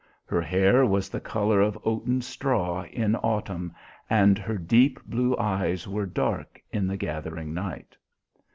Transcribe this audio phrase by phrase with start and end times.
[0.25, 3.71] Her hair was the colour of oaten straw in autumn
[4.09, 7.95] and her deep blue eyes were dark in the gathering night.